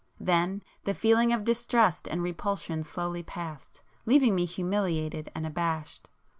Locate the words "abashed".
5.45-6.09